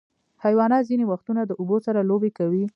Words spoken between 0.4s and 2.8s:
حیوانات ځینې وختونه د اوبو سره لوبې کوي.